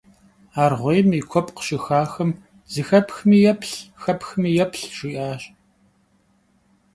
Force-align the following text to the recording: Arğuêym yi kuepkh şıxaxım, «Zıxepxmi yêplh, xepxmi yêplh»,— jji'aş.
Arğuêym 0.63 1.09
yi 1.15 1.21
kuepkh 1.31 1.61
şıxaxım, 1.67 2.31
«Zıxepxmi 2.71 3.37
yêplh, 3.43 3.75
xepxmi 4.01 4.49
yêplh»,— 4.57 4.89
jji'aş. 4.97 5.43